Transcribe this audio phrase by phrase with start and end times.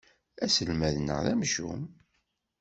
[0.43, 1.83] Aselmad-nneɣ d amcum.